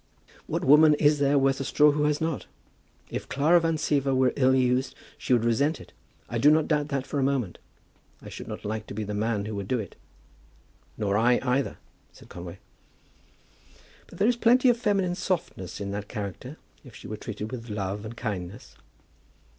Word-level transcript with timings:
"What 0.47 0.65
woman 0.65 0.95
is 0.95 1.19
there 1.19 1.37
worth 1.37 1.59
a 1.59 1.63
straw 1.63 1.91
that 1.91 2.07
has 2.07 2.19
not? 2.19 2.47
If 3.11 3.29
Clara 3.29 3.59
Van 3.59 3.75
Siever 3.77 4.15
were 4.15 4.33
ill 4.35 4.55
used, 4.55 4.95
she 5.15 5.31
would 5.31 5.45
resent 5.45 5.79
it. 5.79 5.93
I 6.27 6.39
do 6.39 6.49
not 6.49 6.67
doubt 6.67 6.87
that 6.87 7.05
for 7.05 7.19
a 7.19 7.23
moment. 7.23 7.59
I 8.19 8.27
should 8.27 8.47
not 8.47 8.65
like 8.65 8.87
to 8.87 8.95
be 8.95 9.03
the 9.03 9.13
man 9.13 9.45
who 9.45 9.53
would 9.53 9.67
do 9.67 9.77
it." 9.77 9.95
"Nor 10.97 11.17
I, 11.19 11.39
either," 11.43 11.77
said 12.13 12.29
Conway. 12.29 12.57
"But 14.07 14.17
there 14.17 14.27
is 14.27 14.35
plenty 14.37 14.69
of 14.69 14.77
feminine 14.77 15.13
softness 15.13 15.79
in 15.79 15.91
that 15.91 16.07
character, 16.09 16.57
if 16.83 16.95
she 16.95 17.05
were 17.07 17.15
treated 17.17 17.51
with 17.51 17.69
love 17.69 18.03
and 18.03 18.17
kindness. 18.17 18.73